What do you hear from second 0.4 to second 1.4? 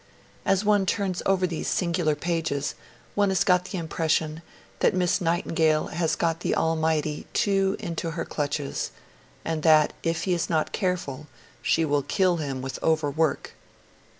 As one turns